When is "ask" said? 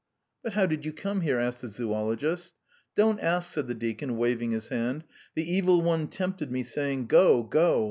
3.19-3.53